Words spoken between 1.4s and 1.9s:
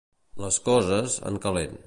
calent.